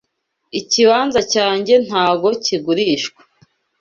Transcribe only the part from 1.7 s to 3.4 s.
ntago kigurishwa